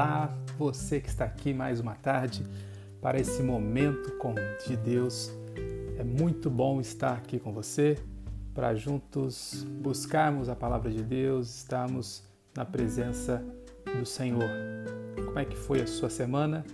[0.00, 2.46] Olá, você que está aqui mais uma tarde
[3.02, 4.32] para esse momento com
[4.64, 5.28] de Deus.
[5.98, 7.98] É muito bom estar aqui com você
[8.54, 12.22] para juntos buscarmos a palavra de Deus, estarmos
[12.56, 13.44] na presença
[13.98, 14.48] do Senhor.
[15.16, 16.64] Como é que foi a sua semana?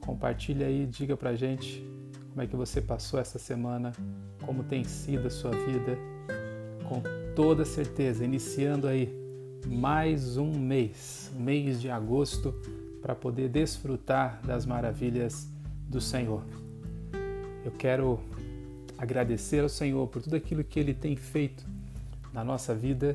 [0.00, 1.82] Compartilha aí, diga pra gente
[2.28, 3.90] como é que você passou essa semana,
[4.44, 5.96] como tem sido a sua vida,
[6.90, 7.02] com
[7.34, 9.23] toda certeza, iniciando aí
[9.66, 12.54] mais um mês, mês de agosto,
[13.00, 15.48] para poder desfrutar das maravilhas
[15.88, 16.42] do Senhor.
[17.64, 18.20] Eu quero
[18.98, 21.64] agradecer ao Senhor por tudo aquilo que Ele tem feito
[22.32, 23.14] na nossa vida,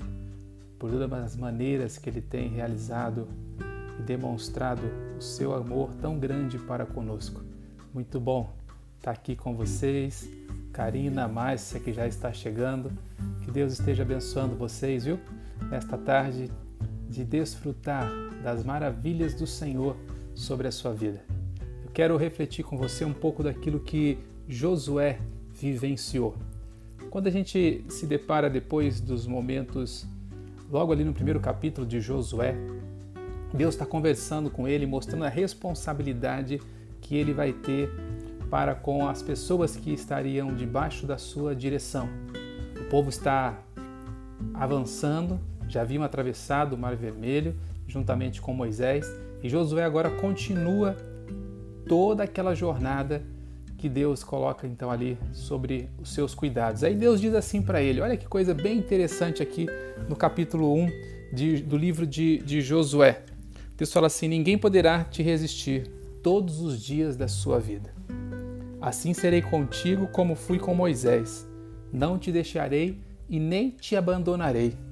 [0.78, 3.28] por todas as maneiras que Ele tem realizado
[4.00, 4.84] e demonstrado
[5.18, 7.42] o seu amor tão grande para conosco.
[7.94, 8.54] Muito bom
[8.98, 10.30] estar aqui com vocês.
[10.72, 12.92] Karina, Márcia, que já está chegando.
[13.44, 15.20] Que Deus esteja abençoando vocês, viu?
[15.70, 16.52] Nesta tarde
[17.10, 18.10] de desfrutar
[18.44, 19.96] das maravilhas do Senhor
[20.36, 21.22] sobre a sua vida.
[21.84, 24.18] Eu quero refletir com você um pouco daquilo que
[24.48, 25.20] Josué
[25.54, 26.36] vivenciou.
[27.10, 30.06] Quando a gente se depara depois dos momentos,
[30.70, 32.56] logo ali no primeiro capítulo de Josué,
[33.54, 36.62] Deus está conversando com ele, mostrando a responsabilidade
[37.02, 37.90] que ele vai ter
[38.50, 42.08] para com as pessoas que estariam debaixo da sua direção.
[42.80, 43.60] O povo está
[44.54, 45.40] avançando,
[45.70, 47.56] já haviam atravessado o Mar Vermelho
[47.90, 49.06] juntamente com Moisés,
[49.42, 50.96] e Josué agora continua
[51.88, 53.24] toda aquela jornada
[53.78, 56.84] que Deus coloca então ali sobre os seus cuidados.
[56.84, 59.68] Aí Deus diz assim para ele: olha que coisa bem interessante aqui
[60.08, 60.88] no capítulo 1
[61.34, 63.24] de, do livro de, de Josué.
[63.78, 65.88] Deus fala assim: ninguém poderá te resistir
[66.22, 67.94] todos os dias da sua vida.
[68.82, 71.48] Assim serei contigo como fui com Moisés.
[71.92, 73.00] Não te deixarei
[73.30, 74.89] e nem te abandonarei.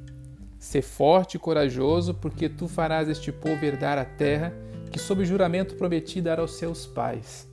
[0.59, 4.53] Sê forte e corajoso, porque tu farás este povo herdar a terra
[4.91, 7.47] que, sob juramento, prometi dar aos seus pais.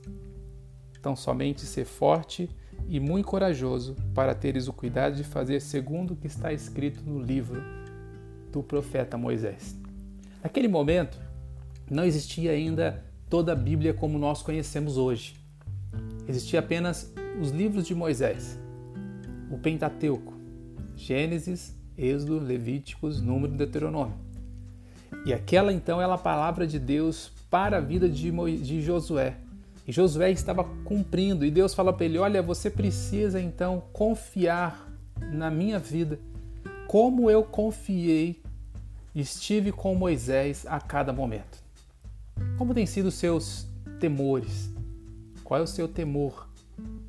[0.99, 2.49] Então, somente ser forte
[2.87, 7.21] e muito corajoso para teres o cuidado de fazer segundo o que está escrito no
[7.21, 7.61] livro
[8.51, 9.75] do profeta Moisés.
[10.41, 11.19] Naquele momento,
[11.89, 15.35] não existia ainda toda a Bíblia como nós conhecemos hoje.
[16.27, 18.57] Existia apenas os livros de Moisés,
[19.51, 20.33] o Pentateuco,
[20.95, 24.15] Gênesis, Êxodo, Levíticos, Número e Deuteronômio.
[25.25, 29.37] E aquela então é a palavra de Deus para a vida de, de Josué.
[29.87, 34.91] E Josué estava cumprindo, e Deus fala para ele: Olha, você precisa então confiar
[35.31, 36.19] na minha vida,
[36.87, 38.41] como eu confiei,
[39.13, 41.63] estive com Moisés a cada momento.
[42.57, 43.67] Como têm sido os seus
[43.99, 44.69] temores?
[45.43, 46.49] Qual é o seu temor?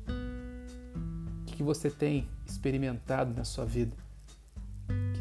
[0.07, 4.06] O que você tem experimentado na sua vida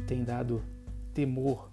[0.07, 0.63] tem dado
[1.13, 1.71] temor,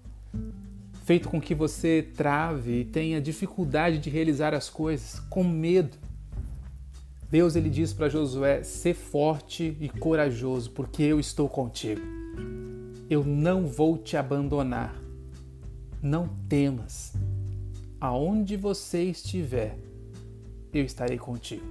[1.04, 5.98] feito com que você trave e tenha dificuldade de realizar as coisas, com medo.
[7.30, 12.02] Deus ele diz para Josué: "Ser forte e corajoso, porque eu estou contigo.
[13.10, 14.96] Eu não vou te abandonar.
[16.02, 17.14] Não temas.
[18.00, 19.78] Aonde você estiver,
[20.74, 21.66] eu estarei contigo."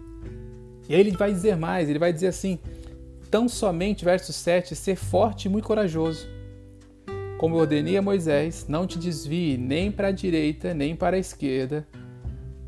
[0.88, 2.58] E aí ele vai dizer mais, ele vai dizer assim:
[3.30, 6.28] tão somente, verso 7, ser forte e muito corajoso.
[7.42, 11.18] Como eu ordenei a Moisés, não te desvie nem para a direita nem para a
[11.18, 11.84] esquerda,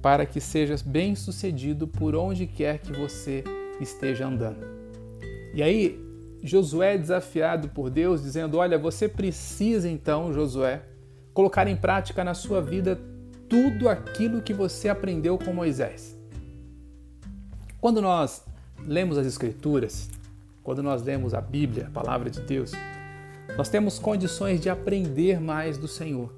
[0.03, 3.45] para que sejas bem sucedido por onde quer que você
[3.81, 4.67] esteja andando.
[5.55, 5.97] E aí,
[6.43, 10.83] Josué é desafiado por Deus, dizendo: Olha, você precisa então, Josué,
[11.33, 12.99] colocar em prática na sua vida
[13.49, 16.19] tudo aquilo que você aprendeu com Moisés.
[17.81, 18.45] Quando nós
[18.85, 20.11] lemos as Escrituras,
[20.65, 22.73] quando nós lemos a Bíblia, a palavra de Deus,
[23.57, 26.33] nós temos condições de aprender mais do Senhor,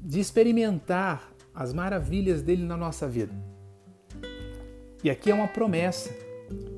[0.00, 3.32] de experimentar as maravilhas dele na nossa vida.
[5.04, 6.10] E aqui é uma promessa,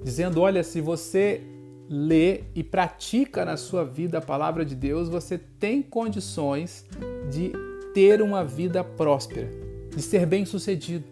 [0.03, 1.41] dizendo: olha, se você
[1.89, 6.85] lê e pratica na sua vida a palavra de Deus, você tem condições
[7.31, 7.53] de
[7.95, 9.49] ter uma vida próspera,
[9.95, 11.05] de ser bem-sucedido.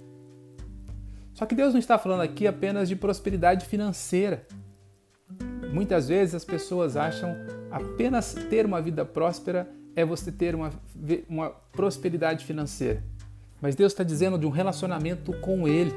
[1.35, 4.47] Só que Deus não está falando aqui apenas de prosperidade financeira.
[5.73, 7.37] Muitas vezes as pessoas acham
[7.71, 10.71] apenas ter uma vida próspera é você ter uma,
[11.29, 13.03] uma prosperidade financeira.
[13.61, 15.93] Mas Deus está dizendo de um relacionamento com Ele,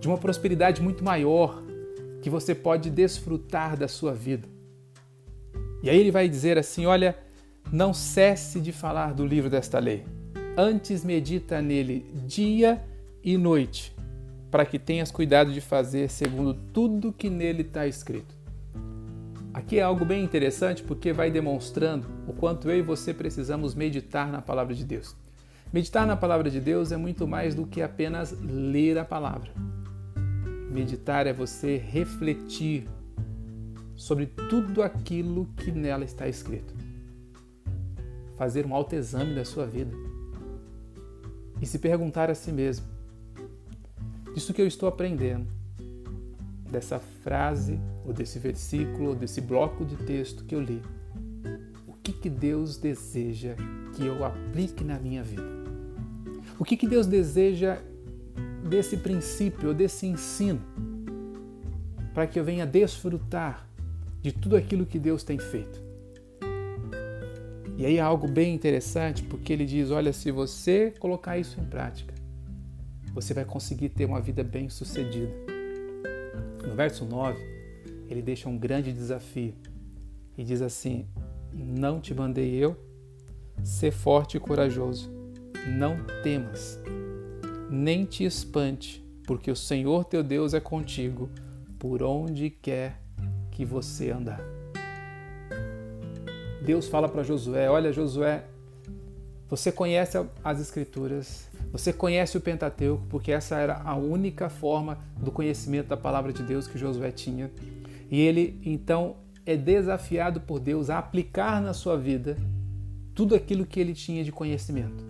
[0.00, 1.62] de uma prosperidade muito maior
[2.20, 4.48] que você pode desfrutar da sua vida.
[5.82, 7.16] E aí ele vai dizer assim: olha,
[7.72, 10.04] não cesse de falar do livro desta lei.
[10.56, 12.82] Antes medita nele dia
[13.22, 13.94] e noite,
[14.50, 18.35] para que tenhas cuidado de fazer segundo tudo que nele está escrito.
[19.56, 24.30] Aqui é algo bem interessante porque vai demonstrando o quanto eu e você precisamos meditar
[24.30, 25.16] na palavra de Deus.
[25.72, 29.50] Meditar na palavra de Deus é muito mais do que apenas ler a palavra.
[30.70, 32.86] Meditar é você refletir
[33.96, 36.74] sobre tudo aquilo que nela está escrito.
[38.36, 39.96] Fazer um autoexame da sua vida
[41.62, 42.84] e se perguntar a si mesmo:
[44.34, 45.46] disso que eu estou aprendendo,
[46.70, 50.82] dessa frase, ou desse versículo, ou desse bloco de texto que eu li,
[51.86, 53.54] o que, que Deus deseja
[53.94, 55.56] que eu aplique na minha vida?
[56.58, 57.78] O que, que Deus deseja
[58.68, 60.60] desse princípio, desse ensino,
[62.14, 63.68] para que eu venha desfrutar
[64.22, 65.86] de tudo aquilo que Deus tem feito?
[67.78, 71.64] E aí é algo bem interessante, porque ele diz: olha, se você colocar isso em
[71.64, 72.14] prática,
[73.12, 75.55] você vai conseguir ter uma vida bem sucedida.
[76.66, 77.38] No verso 9,
[78.08, 79.54] ele deixa um grande desafio
[80.36, 81.06] e diz assim:
[81.52, 82.76] Não te mandei eu,
[83.62, 85.10] ser forte e corajoso,
[85.66, 86.80] não temas,
[87.70, 91.30] nem te espante, porque o Senhor teu Deus é contigo
[91.78, 93.00] por onde quer
[93.50, 94.40] que você andar.
[96.64, 98.44] Deus fala para Josué: Olha, Josué,
[99.48, 105.30] você conhece as Escrituras, você conhece o Pentateuco, porque essa era a única forma do
[105.30, 107.50] conhecimento da palavra de Deus que Josué tinha.
[108.10, 112.36] E ele então é desafiado por Deus a aplicar na sua vida
[113.14, 115.04] tudo aquilo que ele tinha de conhecimento.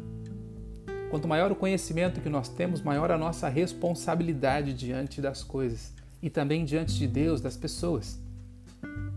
[1.11, 5.93] Quanto maior o conhecimento que nós temos, maior a nossa responsabilidade diante das coisas
[6.23, 8.19] e também diante de Deus, das pessoas.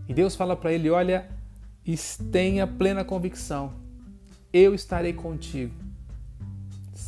[0.08, 1.28] E Deus fala para ele: Olha,
[2.30, 3.72] tenha plena convicção,
[4.52, 5.74] eu estarei contigo.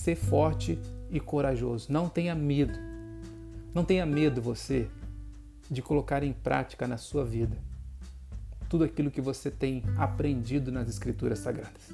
[0.02, 0.76] Ser forte
[1.12, 1.92] e corajoso.
[1.92, 2.76] Não tenha medo.
[3.72, 4.88] Não tenha medo você
[5.70, 7.56] de colocar em prática na sua vida
[8.68, 11.92] tudo aquilo que você tem aprendido nas Escrituras Sagradas.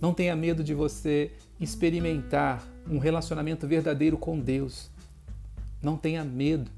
[0.00, 1.30] Não tenha medo de você
[1.60, 4.90] experimentar um relacionamento verdadeiro com Deus.
[5.80, 6.68] Não tenha medo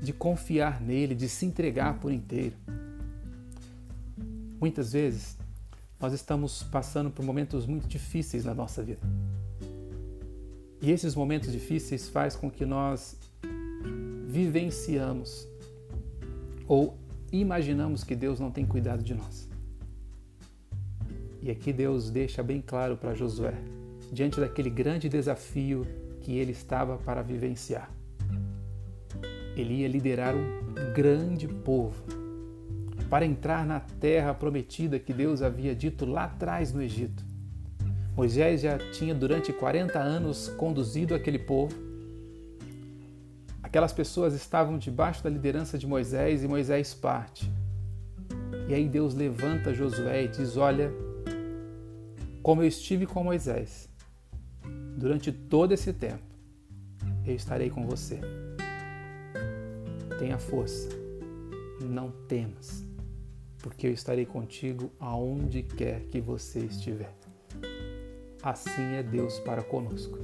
[0.00, 2.56] de confiar nele, de se entregar por inteiro.
[4.58, 5.36] Muitas vezes
[6.00, 9.00] nós estamos passando por momentos muito difíceis na nossa vida.
[10.82, 13.18] E esses momentos difíceis faz com que nós
[14.26, 15.46] vivenciamos
[16.66, 16.96] ou
[17.32, 19.48] imaginamos que Deus não tem cuidado de nós.
[21.42, 23.54] E aqui Deus deixa bem claro para Josué,
[24.12, 25.86] diante daquele grande desafio
[26.20, 27.90] que ele estava para vivenciar.
[29.56, 32.02] Ele ia liderar um grande povo
[33.08, 37.29] para entrar na terra prometida que Deus havia dito lá atrás no Egito.
[38.20, 41.74] Moisés já tinha durante 40 anos conduzido aquele povo.
[43.62, 47.50] Aquelas pessoas estavam debaixo da liderança de Moisés e Moisés parte.
[48.68, 50.92] E aí Deus levanta Josué e diz: Olha,
[52.42, 53.88] como eu estive com Moisés
[54.98, 56.22] durante todo esse tempo,
[57.24, 58.20] eu estarei com você.
[60.18, 60.90] Tenha força,
[61.80, 62.84] não temas
[63.62, 67.19] porque eu estarei contigo aonde quer que você estiver.
[68.42, 70.18] Assim é Deus para conosco.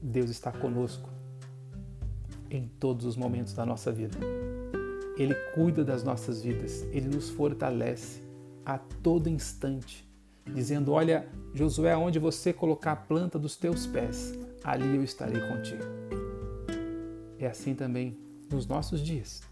[0.00, 1.08] Deus está conosco
[2.50, 4.16] em todos os momentos da nossa vida.
[5.16, 8.22] Ele cuida das nossas vidas, ele nos fortalece
[8.64, 10.08] a todo instante,
[10.46, 14.32] dizendo: Olha, Josué, onde você colocar a planta dos teus pés,
[14.64, 15.82] ali eu estarei contigo.
[17.38, 18.16] É assim também
[18.50, 19.42] nos nossos dias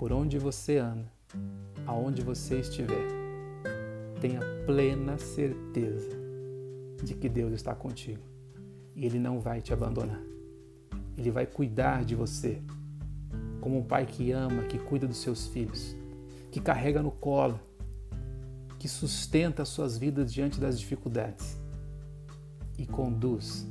[0.00, 1.12] por onde você anda,
[1.86, 3.19] aonde você estiver,
[4.20, 6.10] tenha plena certeza
[7.02, 8.22] de que Deus está contigo
[8.94, 10.20] e Ele não vai te abandonar.
[11.16, 12.62] Ele vai cuidar de você
[13.60, 15.96] como um pai que ama, que cuida dos seus filhos,
[16.50, 17.58] que carrega no colo,
[18.78, 21.58] que sustenta as suas vidas diante das dificuldades
[22.78, 23.66] e conduz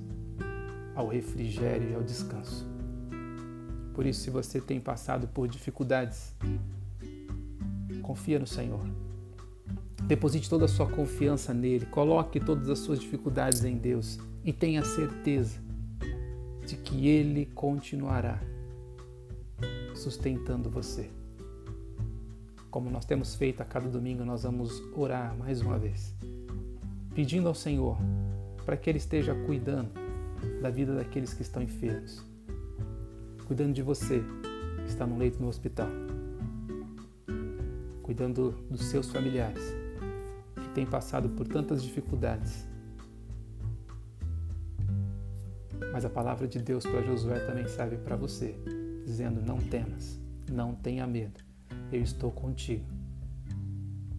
[0.96, 2.68] ao refrigério e ao descanso.
[3.94, 6.36] Por isso, se você tem passado por dificuldades,
[8.02, 9.09] confia no Senhor.
[10.10, 14.84] Deposite toda a sua confiança nele, coloque todas as suas dificuldades em Deus e tenha
[14.84, 15.60] certeza
[16.66, 18.42] de que ele continuará
[19.94, 21.12] sustentando você.
[22.72, 26.16] Como nós temos feito a cada domingo, nós vamos orar mais uma vez,
[27.14, 27.96] pedindo ao Senhor
[28.66, 29.92] para que Ele esteja cuidando
[30.60, 32.28] da vida daqueles que estão enfermos
[33.46, 34.24] cuidando de você
[34.84, 35.90] que está no leito no hospital,
[38.04, 39.79] cuidando dos seus familiares
[40.70, 42.68] que têm passado por tantas dificuldades.
[45.92, 48.56] Mas a palavra de Deus para Josué também serve para você,
[49.04, 50.20] dizendo: Não temas,
[50.52, 51.40] não tenha medo,
[51.92, 52.86] eu estou contigo.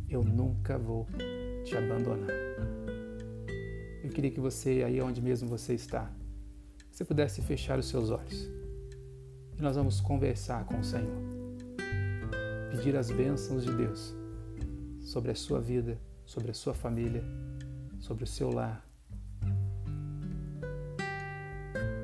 [0.09, 1.07] Eu nunca vou
[1.64, 2.28] te abandonar.
[4.02, 6.11] Eu queria que você, aí onde mesmo você está,
[6.90, 8.50] você pudesse fechar os seus olhos.
[9.57, 11.23] E nós vamos conversar com o Senhor.
[12.73, 14.16] Pedir as bênçãos de Deus
[15.00, 17.25] sobre a sua vida, sobre a sua família,
[17.99, 18.87] sobre o seu lar.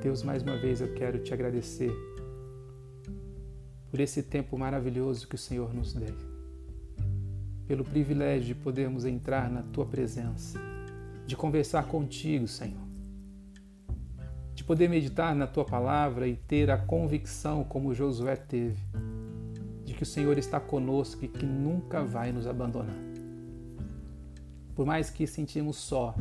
[0.02, 1.92] Deus, mais uma vez eu quero te agradecer
[3.88, 6.12] por esse tempo maravilhoso que o Senhor nos deu,
[7.68, 10.58] pelo privilégio de podermos entrar na tua presença,
[11.24, 12.82] de conversar contigo, Senhor,
[14.56, 18.82] de poder meditar na tua palavra e ter a convicção, como Josué teve,
[19.84, 23.15] de que o Senhor está conosco e que nunca vai nos abandonar.
[24.76, 26.14] Por mais que sentimos só,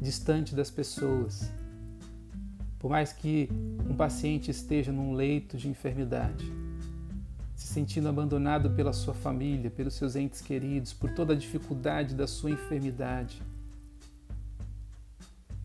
[0.00, 1.52] distante das pessoas,
[2.78, 3.50] por mais que
[3.86, 6.50] um paciente esteja num leito de enfermidade,
[7.54, 12.26] se sentindo abandonado pela sua família, pelos seus entes queridos, por toda a dificuldade da
[12.26, 13.42] sua enfermidade,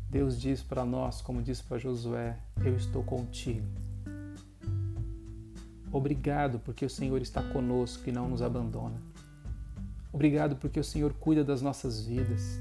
[0.09, 3.65] Deus diz para nós, como disse para Josué: Eu estou contigo.
[5.89, 9.14] Obrigado porque o Senhor está conosco e não nos abandona.
[10.15, 12.59] Obrigado porque o Senhor cuida das nossas vidas,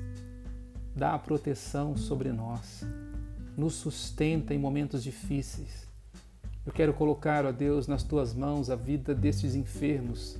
[0.94, 2.84] dá a proteção sobre nós
[3.56, 5.86] nos sustenta em momentos difíceis.
[6.66, 10.38] Eu quero colocar, ó Deus, nas tuas mãos a vida destes enfermos.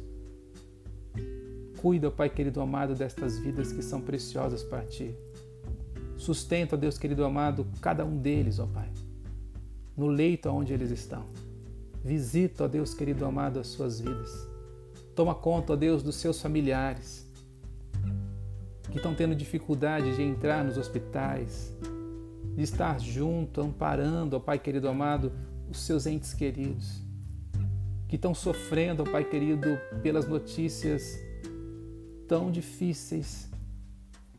[1.80, 5.14] Cuida, Pai querido amado, destas vidas que são preciosas para ti.
[6.16, 8.88] Sustenta, ó Deus querido amado, cada um deles, ó Pai,
[9.97, 11.26] no leito onde eles estão.
[12.02, 14.53] Visita, ó Deus querido amado, as suas vidas.
[15.14, 17.25] Toma conta, ó Deus, dos seus familiares
[18.90, 21.76] que estão tendo dificuldade de entrar nos hospitais,
[22.54, 25.33] de estar junto, amparando, ó Pai querido amado,
[25.68, 27.02] os seus entes queridos,
[28.09, 31.18] que estão sofrendo, ó Pai querido, pelas notícias
[32.28, 33.50] tão difíceis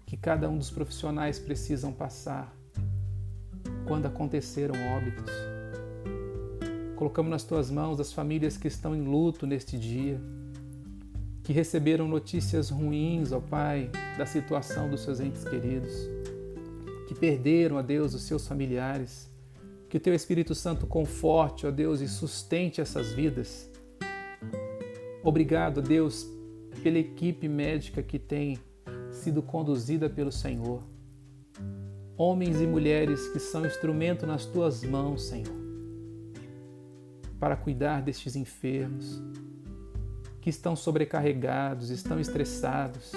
[0.06, 2.56] que cada um dos profissionais precisam passar
[3.86, 5.32] quando aconteceram óbitos.
[6.96, 10.18] Colocamos nas tuas mãos as famílias que estão em luto neste dia,
[11.46, 16.10] que receberam notícias ruins, ó Pai, da situação dos seus entes queridos
[17.06, 19.32] que perderam, ó Deus, os seus familiares.
[19.90, 23.70] Que o Teu Espírito Santo conforte, ó Deus, e sustente essas vidas.
[25.24, 26.28] Obrigado, Deus,
[26.84, 28.60] pela equipe médica que tem
[29.12, 30.84] sido conduzida pelo Senhor.
[32.18, 35.56] Homens e mulheres que são instrumento nas tuas mãos, Senhor,
[37.40, 39.22] para cuidar destes enfermos,
[40.46, 43.14] que estão sobrecarregados, estão estressados.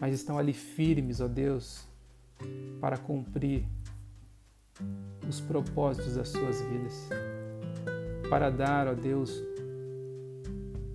[0.00, 1.84] Mas estão ali firmes, ó Deus,
[2.80, 3.66] para cumprir
[5.28, 7.08] os propósitos das suas vidas,
[8.30, 9.42] para dar, ó Deus,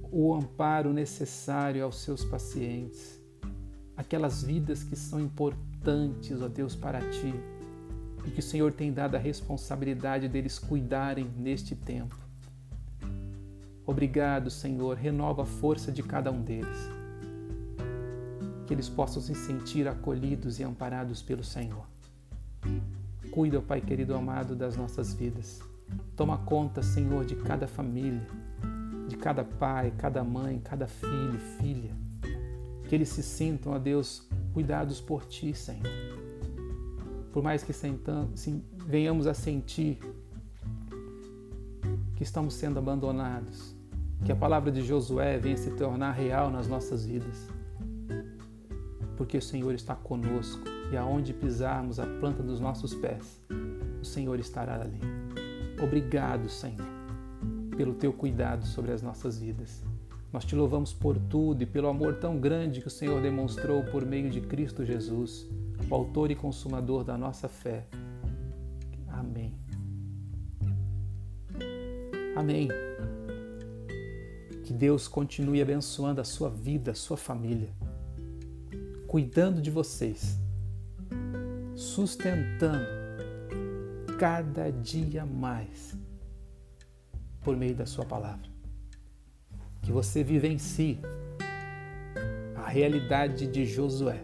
[0.10, 3.22] o amparo necessário aos seus pacientes,
[3.98, 7.34] aquelas vidas que são importantes, ó Deus, para ti,
[8.26, 12.31] e que o Senhor tem dado a responsabilidade deles cuidarem neste tempo.
[13.92, 16.90] Obrigado, Senhor, renova a força de cada um deles
[18.66, 21.86] que eles possam se sentir acolhidos e amparados pelo Senhor.
[23.30, 25.60] Cuida, Pai querido amado, das nossas vidas.
[26.16, 28.26] Toma conta, Senhor, de cada família,
[29.10, 31.94] de cada pai, cada mãe, cada filho, filha.
[32.88, 35.92] Que eles se sintam, ó Deus, cuidados por Ti, Senhor.
[37.34, 40.00] Por mais que sentam, sim, venhamos a sentir
[42.16, 43.81] que estamos sendo abandonados,
[44.26, 47.50] que a palavra de Josué venha se tornar real nas nossas vidas
[49.22, 53.40] porque o Senhor está conosco e aonde pisarmos a planta dos nossos pés,
[54.02, 55.00] o Senhor estará ali.
[55.80, 56.88] Obrigado, Senhor,
[57.78, 59.84] pelo teu cuidado sobre as nossas vidas.
[60.34, 64.04] Nós te louvamos por tudo e pelo amor tão grande que o Senhor demonstrou por
[64.08, 65.48] meio de Cristo Jesus,
[65.88, 67.86] o autor e consumador da nossa fé.
[69.08, 69.54] Amém.
[72.36, 72.91] Amém.
[74.72, 77.70] Que Deus continue abençoando a sua vida, a sua família
[79.06, 80.40] cuidando de vocês,
[81.76, 82.88] sustentando
[84.18, 85.98] cada dia mais
[87.42, 88.50] por meio da Sua palavra.
[89.82, 90.98] Que você vivencie
[92.56, 94.24] a realidade de Josué,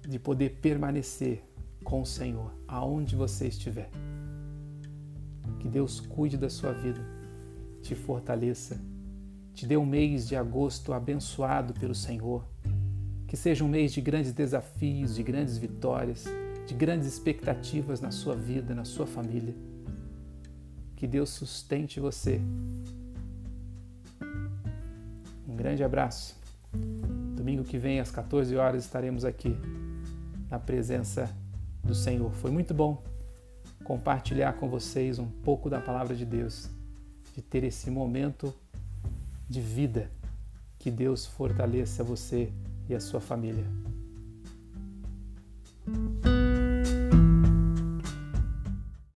[0.00, 1.44] de poder permanecer
[1.84, 3.88] com o Senhor aonde você estiver.
[5.60, 7.13] Que Deus cuide da sua vida,
[7.84, 8.80] te fortaleça,
[9.54, 12.44] te dê um mês de agosto abençoado pelo Senhor
[13.34, 16.24] que seja um mês de grandes desafios, de grandes vitórias,
[16.68, 19.52] de grandes expectativas na sua vida, na sua família.
[20.94, 22.40] Que Deus sustente você.
[25.48, 26.36] Um grande abraço.
[27.34, 29.56] Domingo que vem, às 14 horas, estaremos aqui
[30.48, 31.28] na presença
[31.82, 32.32] do Senhor.
[32.34, 33.02] Foi muito bom
[33.82, 36.70] compartilhar com vocês um pouco da palavra de Deus,
[37.34, 38.54] de ter esse momento
[39.48, 40.10] de vida.
[40.78, 42.52] Que Deus fortaleça você
[42.88, 43.64] e a sua família.